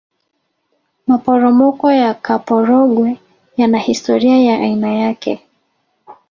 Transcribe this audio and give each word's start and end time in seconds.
maporomoko 1.07 1.85
ya 2.01 2.11
kaporogwe 2.25 3.09
yana 3.57 3.77
hisitoria 3.85 4.37
ya 4.45 4.55
aina 4.59 4.93
yake 4.93 5.47